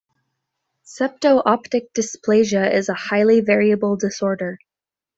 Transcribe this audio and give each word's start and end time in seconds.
Septo-optic 0.83 1.93
dysplasia 1.93 2.73
is 2.73 2.89
a 2.89 2.95
highly 2.95 3.39
variable 3.41 3.95
disorder. 3.97 4.57